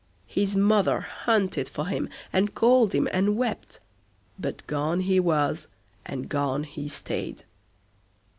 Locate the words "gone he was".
4.65-5.67